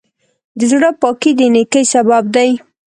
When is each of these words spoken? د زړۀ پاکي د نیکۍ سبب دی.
د 0.57 0.59
زړۀ 0.71 0.89
پاکي 1.01 1.31
د 1.39 1.41
نیکۍ 1.53 1.83
سبب 1.93 2.23
دی. 2.35 2.49